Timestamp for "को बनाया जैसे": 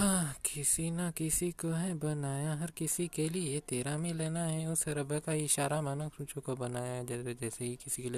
6.38-7.34